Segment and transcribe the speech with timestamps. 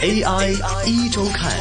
[0.00, 0.52] AI
[0.86, 1.52] 一周看。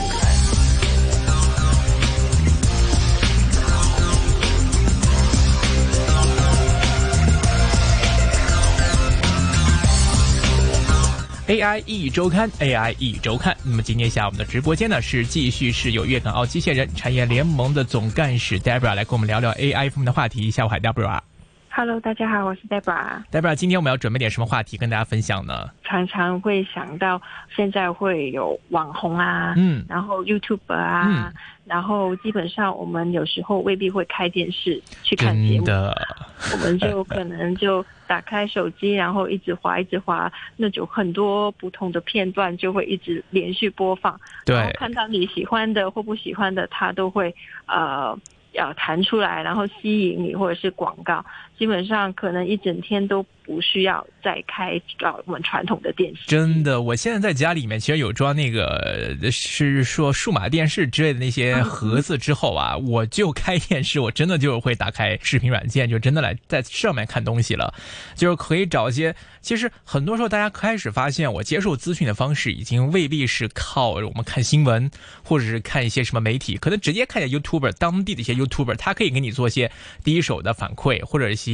[11.47, 13.57] AI 一周刊，AI 一周刊。
[13.63, 20.51] 那么今天下我们的直播间呢，是继续是有粤港澳机械人产业联盟的总干事 Debra 来跟我们聊聊 AI 方面的话题。
[20.51, 21.21] 下午好，Debra。
[21.79, 23.23] Hello，大家好，我是 Debra。
[23.31, 25.69] Debra，今天我们要准备点什么话题跟大家分享呢？
[25.83, 27.21] 常常会想到
[27.55, 31.31] 现在会有网红啊，嗯，然后 YouTube 啊，
[31.65, 35.67] 然后基本上我们有时候未必会开电视去看节目，
[36.51, 47.35] 我们就可能就打开手机，然后一直滑，一直滑，那就很多不同的片段就会一直连续播放，对，看到你喜欢的或不喜欢的，它都会
[47.67, 48.17] 呃。
[48.53, 51.23] 要弹出来，然后吸引你，或者是广告，
[51.57, 56.21] 基本上可能一整天都不需要再开呃我们传统的电视。
[56.27, 67.73] 真的，我现在在家里面其实有装那个是说数码电视之类的那些盒子之后啊，我就开电视，我真的就会打开视频软件，就真的来在上面看东西了，
[68.15, 69.15] 就是可以找一些。
[69.41, 74.91] 其实很多时候，大家开始发现，我接受资讯的方式已经未必是靠我们看新闻，
[75.23, 79.71] 或者是看一些什么媒体，可能直接看一下 YouTuber 当地的一些 YouTuber，他可以给你做一些
[80.03, 81.46] 第一手的反馈，或者一些。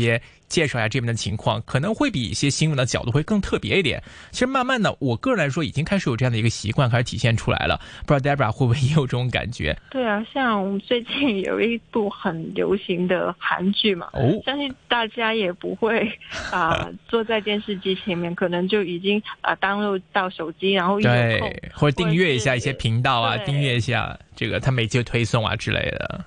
[0.47, 4.01] 介绍一下这边的情况，可能会比一些新闻的角度会更特别一点。
[4.31, 7.79] 其实慢慢的，我个人来说已经开始有这样的一个习惯开始体现出来了。
[8.05, 9.75] 不知道 Debra 会不会也有这种感觉？
[9.89, 16.07] 对啊，像我们最近有一部很流行的韩剧嘛，哦，相信大家也不会
[16.51, 21.39] 啊 坐在电视机前面，可能就已经啊登录到手机，然后对，
[21.73, 26.25] 或者订阅一下一些频道啊，订阅一下这个他每期推送啊之类的。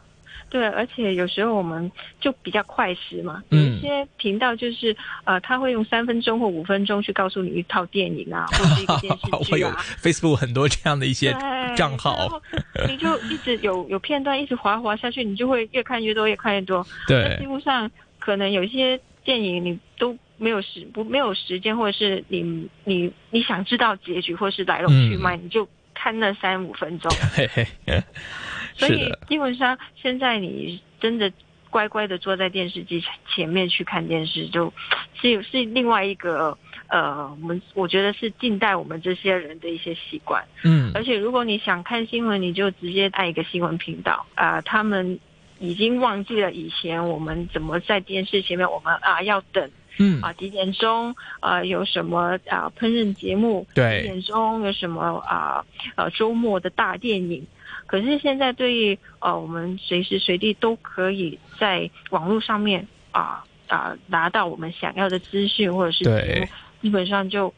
[0.49, 9.77] 对，而且有时候我们就比较快时嘛，有一些频道就是呃，他会用三分钟或五分钟去告诉你一套电影啊，或者一个电视 剧啊。
[10.01, 11.33] Facebook 很多这样的一些
[11.77, 12.41] 账号，
[12.89, 16.87] 你就一直有有片段一直滑滑下去，你就会越看越多，越看越多。
[17.09, 25.69] 对，基本上可能有一些电影你都没有时不没有时间，或者是你你你想知道结局或是来龙去脉，你就
[26.06, 27.11] 看那三五分钟。
[28.78, 31.33] 所以基本上现在你真的
[31.69, 33.03] 乖乖的坐在电视机
[33.34, 34.72] 前面去看电视，就
[35.21, 36.56] 是是另外一个
[36.87, 40.44] 呃，我们我觉得是近代我们这些人的一些习惯。
[40.62, 44.61] 嗯，而且如果你想看新闻，你就直接按一个新闻频道啊。
[44.61, 45.19] 他们
[45.59, 49.69] 已经忘记了以前我们怎么在电视前面，我们啊要等，
[49.99, 55.65] 嗯啊几点钟啊有什么啊烹饪节目，对，几点钟有什么啊
[55.95, 57.47] 呃周末的大电影。
[57.87, 66.47] 可是现在，对于呃，我们随时随地都可以在网络上面啊啊拿到我们想要的资讯或者是节目，
[66.83, 67.55] 基本上就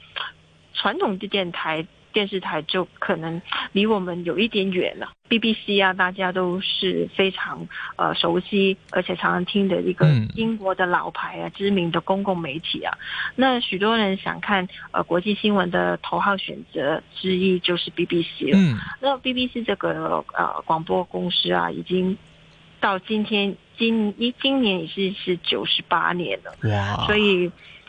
[0.75, 1.87] 传统的电台。
[2.18, 3.40] 电视台就可能
[3.70, 5.12] 离我们有一点远了。
[5.28, 7.64] BBC 啊，大家都是非常
[7.94, 12.92] 呃熟悉，而且常常听的一个英国的老牌啊，知名的公共媒体啊。
[13.36, 18.58] 那许多人想看呃国际新闻的头号选择之一就是 BBC 了。
[19.00, 22.18] 那 BBC 这个呃广播公司啊，已经
[22.80, 26.52] 到今天今一今年已是是九十八年了。
[26.68, 27.06] 哇！
[27.06, 27.48] 所以。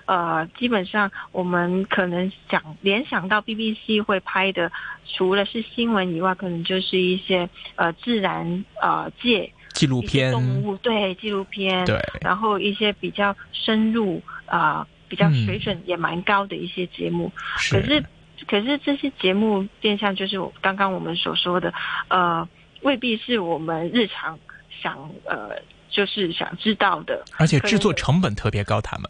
[0.09, 4.71] 呃，基本上我们可能想联想到 BBC 会拍的，
[5.05, 17.31] 除了是新闻以外，可能就是一些呃自然呃界纪录片、动物对纪录片，对，然后一些比较深入啊，比较水准也蛮高的一些节目。
[17.69, 18.03] 可是，
[18.47, 21.71] 可是这些节目变相就是我刚刚我们所说的，
[22.07, 22.49] 呃，
[22.81, 24.39] 未必是我们日常
[24.81, 25.51] 想呃，
[25.91, 29.07] 就是想知道的，而且制作成本特别高，他们。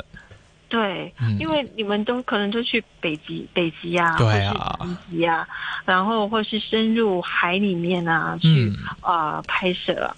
[0.70, 5.48] 对，因为你们都可能都去北极、北极啊，或是南极啊，
[5.84, 8.72] 然后或是深入海里面啊去
[9.02, 10.16] 啊拍摄，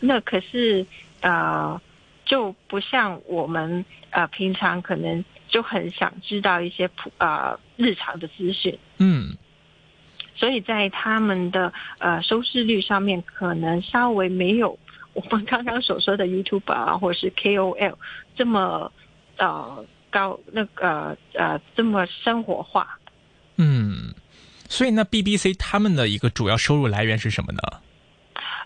[0.00, 0.86] 那可是
[1.22, 1.80] 呃
[2.26, 9.38] 就不像我们呃平常可能就很想知道一些普啊日常的资讯，嗯，
[10.36, 14.78] 所以在他们的呃收视率上面可能稍微没有
[15.14, 17.94] 我们刚刚所说的 YouTube 啊或者是 KOL
[18.36, 18.92] 这么
[19.38, 19.84] 呃。
[20.10, 22.96] 高那个呃这么生活化，
[23.56, 24.14] 嗯，
[24.68, 27.58] 所以那 BBC 他们的一个主要收入来源是什么呢？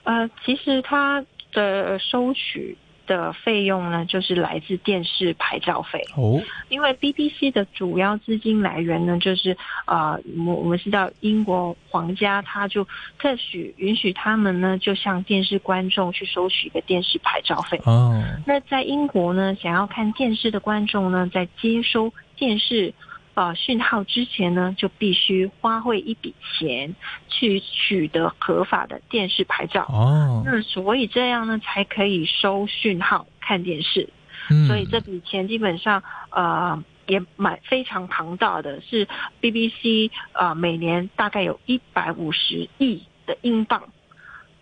[0.03, 1.25] 呃，其实它
[1.55, 2.77] 的收取。
[3.09, 6.41] 的费用呢，就是来自电视牌照费哦。
[6.69, 9.57] 因为 BBC 的主要资金来源呢，就是
[9.87, 12.87] 呃，我我们知道英国皇家他就
[13.19, 18.23] 特许允许他们呢，就向电视观众去收取一个电视牌照费哦。
[18.47, 22.93] 那在英国呢，想要看电视的观众呢，在接收电视
[23.39, 26.97] 呃讯号之前呢，就必须花费一笔钱
[27.29, 29.83] 去取得合法的电视牌照。
[29.89, 34.09] 哦，那所以这样呢，才可以收讯号看电视。
[34.51, 39.07] 嗯所以这笔钱基本上呃也蛮非常庞大的，是
[39.41, 43.83] BBC 呃每年大概有一百五十亿的英镑。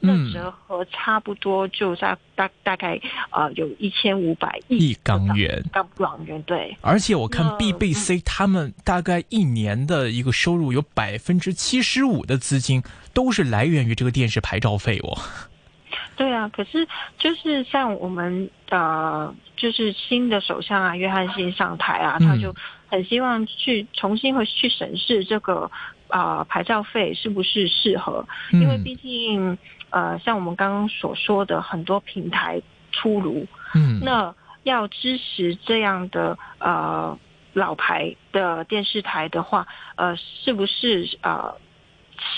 [0.01, 0.33] 那嗯。
[0.33, 3.01] 折合差不多就在大大概
[3.31, 5.63] 呃有一千五百亿港元。
[5.73, 12.83] 港港元对，而且我看 BBC 他们大概一年的一个收入有百分之七十五的资金
[13.15, 15.17] 都是来源于这个电视牌照费哦。
[16.17, 16.87] 对啊，可是
[17.19, 22.27] 就是像我们呃，就是新的首相啊，约翰逊上台啊，嗯。
[22.29, 22.55] 他就
[22.89, 25.71] 很希望去重新会去审视这个
[26.09, 29.59] 啊、呃牌照费是不是适合，因为嗯毕竟
[29.97, 32.61] 呃，像我们刚刚所说的很多平台
[32.93, 37.19] 出炉，嗯，那要支持这样的呃
[37.55, 41.57] 老牌的电视台的话，呃，是不是呃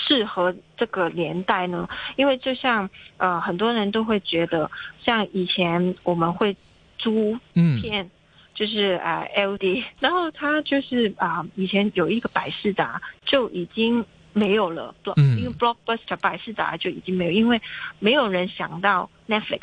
[0.07, 1.89] 适合这个年代呢？
[2.15, 4.71] 因为就像呃很多人都会觉得，
[5.03, 6.55] 像以前我们会
[6.97, 8.09] 租嗯片。
[8.55, 14.03] 就是呃 LD，然后它就是啊、以前有一个百事达就已经
[14.33, 14.93] 没有了
[15.37, 17.61] 因为 Blockbuster 百事达就已经没有，因为
[17.99, 19.61] 没有人想到 Netflix，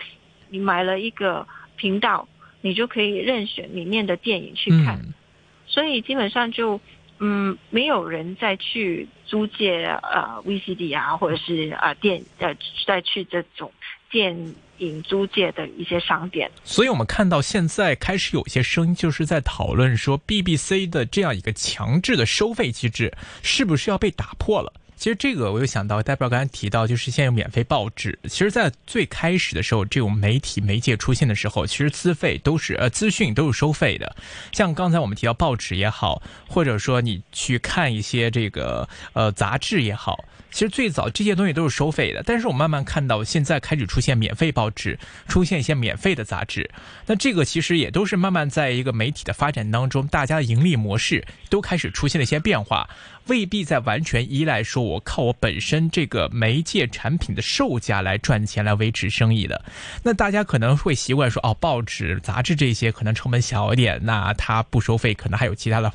[0.48, 1.46] 你买了一个
[1.76, 2.28] 频道，
[2.60, 5.14] 你就可以任选里面的电影去看，嗯。
[5.66, 6.80] 所以基本上就
[7.18, 13.72] 嗯没有人再去租借呃 VCD 啊，或者是啊、呃电呃再去这种
[14.10, 16.50] 电影租借的一些商店。
[16.64, 23.12] 所以我们看到现在开始有一些声音，就是在讨论说 BBC 的这样一个强制的收费机制
[23.42, 24.72] 是不是要被打破了。
[24.96, 28.18] 其实这个我又想到，代表刚才提到，就是现在有免费报纸。
[28.24, 34.16] 其实，在最开始的时候，这种媒体媒介出现的时候，其实资费都是呃资讯都是收费的。
[34.52, 42.22] 像刚才我们提到报纸也好，或者说你去看一些这个呃杂志也好，其实最早这些东西都是收费的。
[42.24, 44.98] 但是我慢慢看到，现在开始出现免费报纸，
[45.28, 46.68] 出现一些免费的杂志。
[47.04, 52.88] 那这个其实也都是慢慢在一个媒体的发展当中，大家的盈利模式都开始出现了一些变化，
[53.28, 59.64] 未必在完全依赖说我靠我本身这个媒介产品的售价来赚钱来维持生意的。
[60.02, 65.92] 那大家可能会习惯说，哦，报纸、杂志这些可能成本小一点，那它不收费，可能还有其他的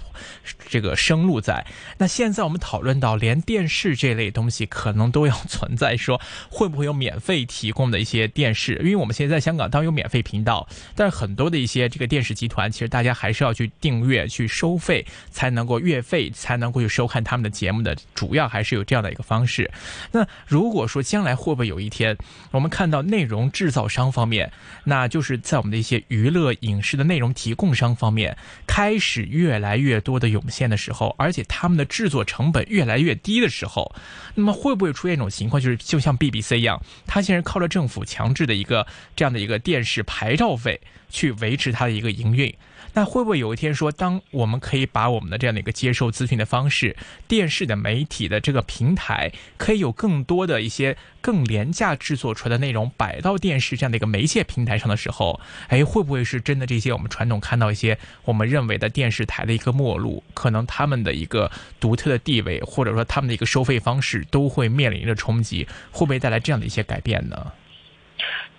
[0.68, 1.66] 这个生路在。
[1.98, 6.20] 那现在我们讨论到，连电视这类东西可能都要存在，说
[6.50, 8.76] 会不会有免费提供的一些电视？
[8.84, 19.70] 因为我们现在在香港当然有免费频道，但是很多的一些这个电视集团，其实大家还是要去订阅、去收费，才能够月费才能够去收看他们的节目的，主要还是有这样的一个方式。
[20.12, 22.18] 那如果说将来会不会有一天，
[22.52, 24.52] 我们看到内容制造商方面，
[24.84, 28.38] 那就是在我们的一些娱乐影视的内容提供商方面，
[28.68, 33.94] 开始越来越多的涌现的时候，而且他们的制作成本越来越低的时候，
[34.36, 38.86] 那么会不会出现一种情况，就是就像 BBC 一样，它现在靠着政府强制的一个
[39.16, 40.80] 这样的一个电视牌照费
[41.12, 42.52] 去维持它的一个营运？
[42.94, 61.50] 那会不会有一天说，当我们可以把我们的这样的一个接受资讯的方式，电视的媒体的这个平台，可以有更多的一些更廉价制作出来的内容摆到电视这样的一个媒介平台上的时候，哎，会不会是真的这些我们传统看到一些我们认为的电视台的一个末路，可能他们的一个
[61.80, 67.54] 独特的地位，或者说他们的一个收费方式都会面临着冲击，会不会带来这样的一些改变呢？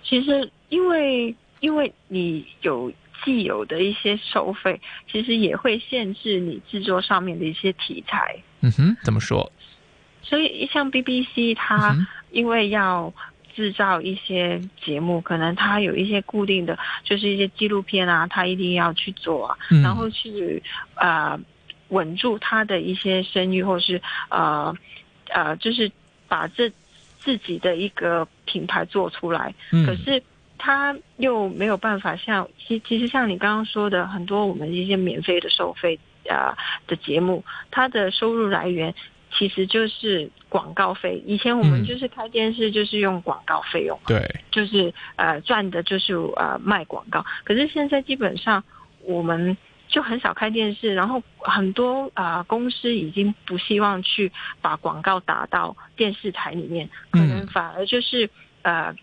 [0.03, 2.91] 其实因为因为你有
[3.23, 8.35] 既有的一些收费，其实也会限制你制作上面的一些题材。
[8.59, 9.49] 嗯哼，怎么说？
[10.21, 13.13] 所以像 BBC 嗯它因为要
[13.55, 20.61] 制造一些节目，可能它有一些固定的，就是一些纪录片啊，它一定要去做啊，嗯然后去
[20.95, 21.39] 呃
[21.89, 24.75] 稳住它的一些声誉，或是呃
[25.29, 25.89] 呃，就是
[26.27, 26.69] 把这
[27.19, 29.55] 自己的一个品牌做出来。
[29.71, 30.21] 嗯可是
[30.57, 36.57] 他又没有办法像其其实像你刚刚说的，很多我们一些免费的收费啊、
[36.87, 38.93] 的节目，它的收入来源
[39.33, 41.21] 其实就是广告费。
[41.25, 47.25] 以前我们嗯就是开电视就是用广告费用嘛，对，就是呃赚的就是呃卖广告。
[47.43, 48.63] 可是现在基本上
[49.01, 49.57] 我们
[49.89, 54.31] 就很少开电视，然后很多啊、呃公司已经不希望去
[54.61, 58.29] 把广告打到电视台里面，可能嗯反而就是
[58.61, 58.95] 呃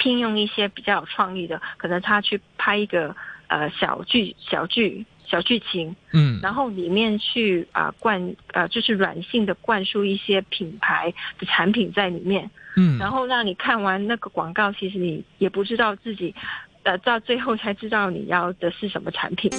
[0.00, 3.14] 聘用一些比较有创意的，可能他去拍一个
[3.48, 16.34] 呃小剧小剧小剧情，嗯，然后里面去啊、灌呃就是软性的灌输一些品牌的产品在里面，嗯，然后让你看完那个广告，其实你也不知道自己，
[16.82, 19.50] 呃，到最后才知道你要的是什么产品。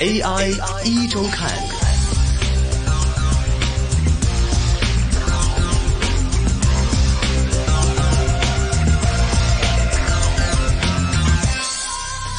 [0.00, 0.50] AI
[0.84, 1.73] 一周看。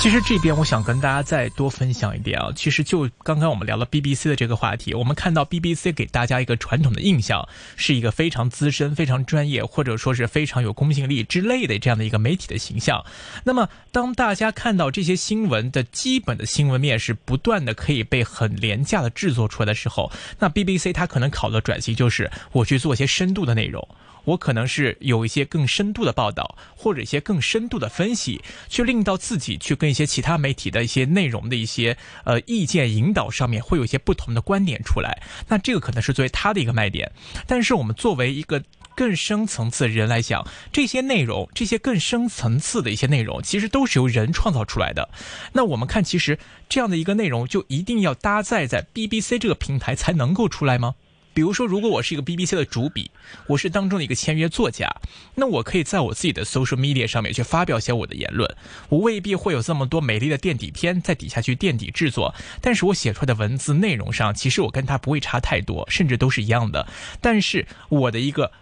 [0.05, 13.03] 其实这边我想跟大家再多分享一点啊，其实就刚刚我们聊了 BBC 的这个话题，我们看到 BBC 给大家一个传统的印象，是一个非常资深、非常专业，或者说是非常有公信力之类的这样的一个媒体的形象。
[13.45, 23.83] 那么，当大家看到这些新闻的基本的新闻面是不断的可以被很廉价的制作出来的时候，那 BBC 它可能考虑的转型就是我去做一些深度的内容。
[24.25, 35.22] 我可能是有一些更深度的报道，或者一些更深度的分析，去令到自己去跟一些其他媒体的一些内容的一些呃意见引导上面会有一些不同的观点出来。
[35.48, 37.12] 那这个可能是作为他的一个卖点。
[37.48, 38.63] 但是我们作为一个
[38.96, 45.10] 更深层次的人来讲，这些内容，这些更深层次的一些内容，其实都是由人创造出来的。
[45.53, 46.39] 那我们看，其实
[46.70, 50.96] 这样的一个内容，就一定要搭载在 BBC 这个平台才能够出来吗？
[51.36, 53.12] 比如说，如果我是一个 BBC 的主笔，
[53.48, 54.89] 我是当中的一个签约作家，
[55.36, 58.50] 那我可以在我自己的 social media 上面去发表一些我的言论。
[58.88, 66.88] 我未必会有这么多美丽的垫底片在底下去垫底制作，但是我写出来的文字内容上，其实我跟他不会差太多，甚至都是一样的。
[67.20, 68.54] 但是我的一个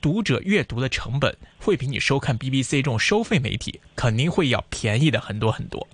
[0.00, 5.86] 读者阅读的成本，会比你收看 BBC 这种收费媒体肯定会要便宜的很多很多。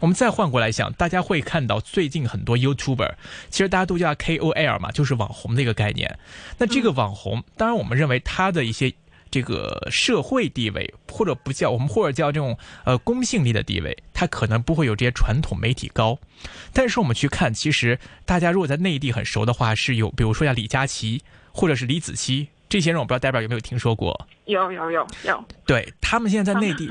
[0.00, 3.14] 我们再换过来想，大家会看到最近很多 YouTuber，
[3.48, 6.18] 其实大家都叫 KOL 嘛，就是网红的一个概念。
[6.58, 8.92] 那这个网红，当然我们认为他的一些
[9.30, 16.18] 这个社会地位，或者不叫我们或者叫这种呃公信力的地位，他可能不会有这些传统媒体高。
[16.72, 21.22] 但是我们去看，其实大家如果在内地很熟的话，是有比如说像李佳琦
[21.52, 24.28] 或者是李子柒这些人，我不知道代表有没有听说过？
[24.44, 25.44] 有有有有。
[25.66, 26.86] 对他们现在在内地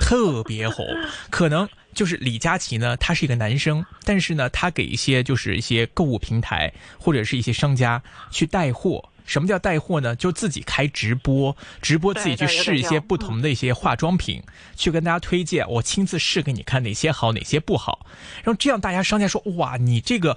[0.00, 0.86] 特别红，
[1.30, 1.68] 可能。
[1.96, 8.00] 就是李佳琦呢，他是一个男生，但是呢，他给一些就是一些购物平台或者是一些商家
[8.30, 9.08] 去带货。
[9.24, 10.14] 什么叫带货呢？
[10.14, 14.40] 就自己开直播，直播自己去试一些不同的一些化妆品，
[14.76, 15.68] 去跟大家推荐。
[15.68, 18.06] 我亲自试给你看哪些好，哪些不好。
[18.44, 20.36] 然后这样大家商家说：哇，你这个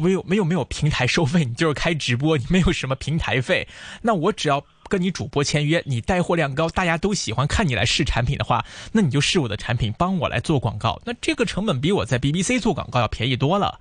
[0.00, 3.66] 没有没有没有平台收费，你就是开直播，你没有什么平台费。
[4.02, 4.64] 那我只要。
[4.88, 11.00] 跟你主播签约，你带货量高，大家都喜欢看你来试产品的话，那你就试我的产品，帮我来做广告。
[11.04, 13.78] 那这个成本比我在 BBC 做广告要便宜多了。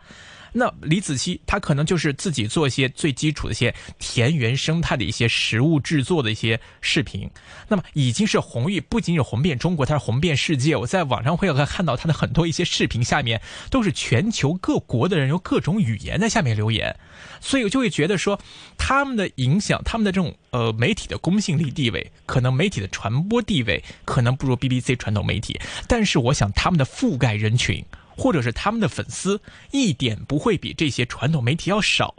[0.53, 7.29] 那李子柒他可能就是自己做一些最基础的一些田园生态的一些食物制作的一些视频，
[7.67, 10.75] 那么已经是红誉，不仅是红遍中国，它是红遍世界。
[10.75, 16.95] 我在网上会看到他的很多一些视频下面都是全球各国的人用各种语言在下面留言，
[17.39, 18.39] 所以我就会觉得说
[18.77, 27.83] 他们的影响，他们的这种呃媒体的公信力地位，可能媒体的传播地位可能不如 BBC 传统媒体，但是我想他们的覆盖人群。
[28.17, 29.39] 或者是他们的粉丝
[29.71, 32.15] 一点不会比这些传统媒体要少，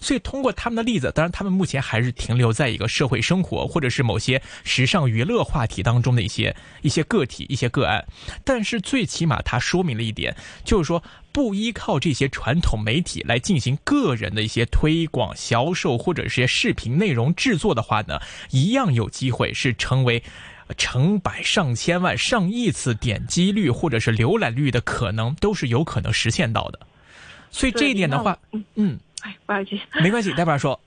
[0.00, 8.04] 所以通过他们的例子，当然他们目前还是停留在一个社会生活或者是某些时尚娱乐话题当中的一些一些个体、一些个案，
[8.42, 18.18] 但是最起码它说明了一点，就是说不依靠这些传统媒体来进行个人的一些推广、销售或者是视频内容制作的话呢，
[18.50, 20.22] 一样有机会是成为。
[20.76, 26.80] 成百上千万、上亿次点击率或者是浏览率的可能都是有可能实现到的，
[27.50, 28.38] 所以这一点的话，
[28.74, 30.78] 嗯，哎，不好意思，没关系，待会儿说。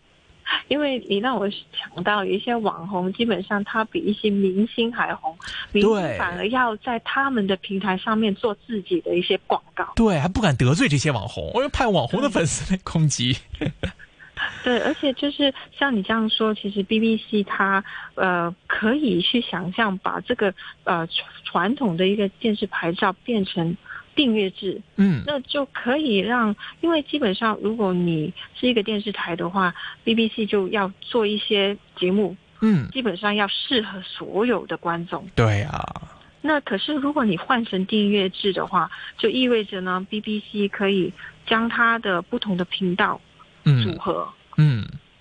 [0.67, 5.37] 因为你让我想到有一些网红，基本上他比一些明星还红，
[5.71, 13.37] 明星反而要在他们的平台上面做自己的一些广告，对，还不敢得罪这些网红，我又怕网红的粉丝来攻击。
[14.63, 17.83] 对，而且就是像你这样说，其实 BBC 它
[18.15, 21.07] 呃可以去想象把这个呃
[21.45, 23.75] 传统的一个电视牌照变成
[24.15, 29.73] 订阅制，嗯，那就可以让，因为基本上如果你是一个电视台的话
[30.03, 35.25] ，BBC 就要做一些节目，嗯，基本上要适合所有的观众。
[35.35, 35.81] 对啊，
[36.41, 41.13] 那可是如果你换成订阅制的话，就意味着呢，BBC 可以
[41.45, 43.21] 将它的不同的频道。
[43.83, 44.33] 组合，嗯，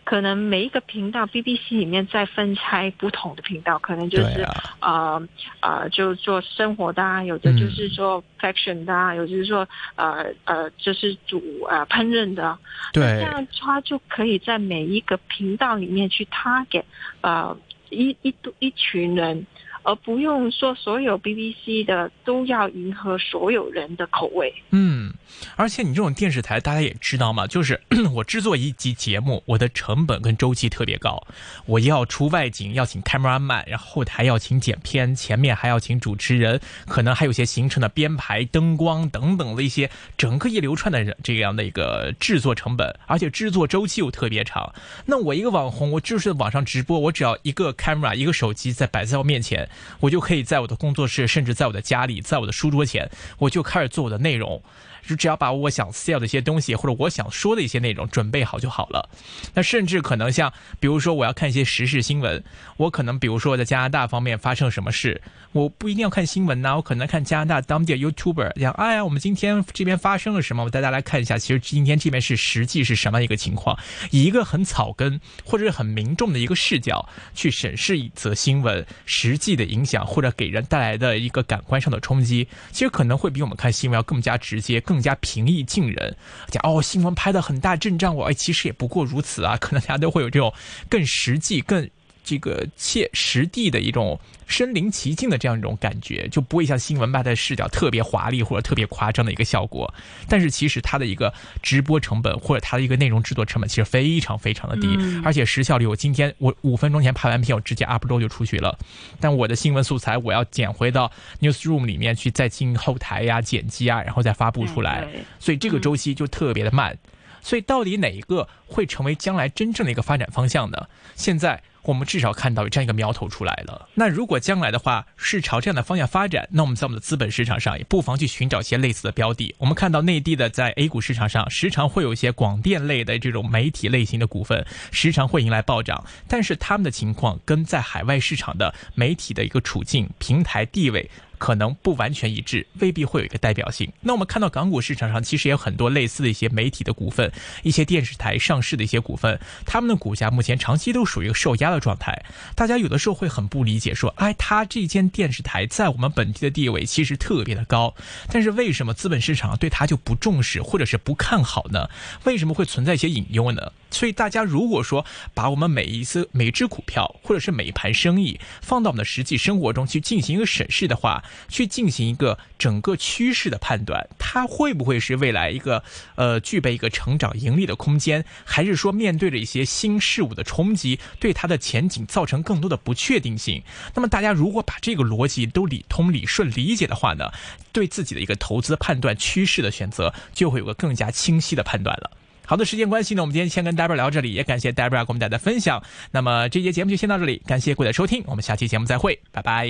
[0.08, 4.40] 可能每一个频道 BBC 里面再分拆不同的频道，可能就是
[4.80, 5.20] 呃
[5.60, 12.58] 呃，就做生活的啊，有的就是做 fashion 的啊，有的就是说呃呃，就是煮呃烹饪的，
[12.94, 16.84] 对，这样他就可以在每一个频道里面去 target
[17.20, 17.54] 呃
[17.90, 19.46] 一一一群人。
[19.88, 24.52] 而不用说所有 BBC 的都要迎合所有人的口味。
[24.68, 25.11] 嗯，
[25.57, 27.80] 而且你这种电视台，大家也知道嘛，就是
[28.12, 31.26] 我制作一集节目，我的成本跟周期特别高，
[31.64, 44.75] 我要出外景，要请 cameraman，然后后台要请剪片，前面还要请主持人，可能还有些行程的编排、灯光等等的一些整个一流串的这样的一个制作成本，而且制作周期又特别长。
[45.07, 49.66] 那我一个网红，我就是网上直播，我只要一个 camera，一个手机在摆在我面前，
[50.00, 54.62] 我就可以在我的工作室，甚至在我的家里，在我的书桌前，我就开始做我的内容。
[55.06, 59.08] 就只要把我想 sell 的一些东西，或者我想说的一些内容准备好就好了。
[59.54, 62.44] 那甚至可能像，比如说我要看一些时事新闻，
[62.76, 73.78] 我可能比如说在加拿大方面发生什么事，我不一定要看新闻呐，我可能看加拿大当地的 YouTuber 讲，哎呀，我们今天这边发生了什么，我带大家来看一下，其实今天这边是实际是什么一个情况，
[74.11, 84.98] 以一个很草根或者是很民众的一个视角去审视一则新闻实际的影响，或者给人带来的一个感官上的冲击，其实可能会比我们看新闻要更加直接，更。
[84.98, 86.16] 加平易近人，
[86.48, 90.52] 讲哦，新闻拍的很大阵仗，我哎，其实也不过如此啊，可能大家都会有这种
[90.88, 91.88] 更实际、更
[92.28, 99.94] 这个切实地的一种身临其境的这样一种感觉，就不会像新闻拍的视角特别华丽或者特别夸张的一个效果。
[100.28, 101.32] 但是其实它的一个
[101.62, 104.88] 直播成本或者它的一个内容制作成本其实非常非常的低，
[105.25, 108.78] 而且时效率，我今天我五分钟前拍完片，我直接 up 周就出去了。
[109.18, 115.08] 但我的新闻素材我要捡回到 newsroom 里面去，再进后台呀、剪辑啊，然后再发布出来，
[115.40, 116.99] 所以这个周期就特别的慢。
[117.40, 120.87] 所以到底哪一个会成为将来真正的一个发展方向呢？
[121.16, 121.62] 现在。
[121.82, 123.88] 我们至少看到有这样一个苗头出来了。
[123.94, 129.54] 那如果将来的话是朝这样的方向发展，那我们在我们的资本市场上也不妨去寻找一些类似的标的。
[129.58, 136.04] 我们看到内地的在 A 股市场上，时常会有一些广电类的这种媒体类型的股份，时常会迎来暴涨。
[136.26, 141.11] 但是他们的情况跟在海外市场的媒体的一个处境、平台地位。
[141.38, 143.92] 可能不完全一致，未必会有一个代表性。
[144.00, 147.30] 那我们看到港股市场上其实也有很多类似的一些媒体的股份，
[147.62, 152.25] 一些电视台上市的一些股份，他们的股价目前长期都属于受压的状态。
[152.54, 157.94] 大家有的时候会很不理解，说，哎，他这间电视台在我们本地的地位其实特别的高，
[158.30, 161.88] 但是为什么资本市场对他就不重视或者是不看好呢？
[162.25, 163.73] 为什么会存在一些隐忧呢？
[163.90, 165.04] 所以大家如果说
[165.35, 175.82] 把我们每一次每只股票或者是每一盘生意放到我们的实际生活中去进行一个审视的话，去进行一个整个趋势的判断，它会不会是未来一个
[176.17, 183.62] 呃具备一个成长盈利的空间，还是说面对着一些新事物的冲击，对它的前景造成更多的不确定性？
[183.95, 187.30] 那么大家如果把这个逻辑都理通、理顺、理解的话呢，
[187.73, 192.10] 对自己的一个投资判断趋势的选择就会有个更加清晰的判断了。
[192.49, 195.82] 好的，时间关系呢，我们今天先跟 Debra 聊这里，也感谢 Debra 给我们带来的分享。
[196.11, 199.69] 那么这节节目就先到这里，感谢各位的收听，我们下期节目再会，拜拜，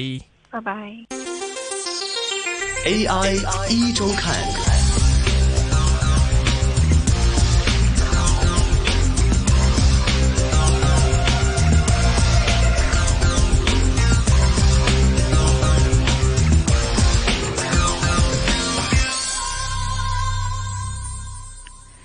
[0.48, 0.72] 拜拜。
[2.86, 4.67] AI 一周看。